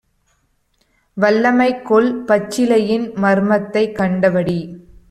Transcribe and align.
"வல்லமைகொள் 1.17 2.09
பச்சிலையின் 2.25 3.07
மர்மத்தைக் 3.21 3.95
கண்டபடி 3.95 4.59